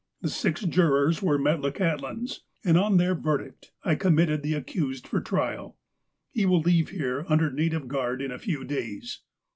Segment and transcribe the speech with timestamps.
[0.21, 5.77] The six jurors were Metlakahtlans, and, on their verdict, I committed the accused for trial.
[6.31, 9.19] He will leave here under native guard in a few days.